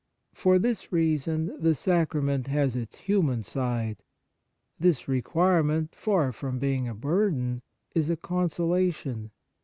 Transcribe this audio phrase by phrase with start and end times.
[0.33, 3.97] For this reason the sacrament has its human side.
[4.79, 7.61] This requirement, far from being a burden,
[7.93, 9.29] is a consolation.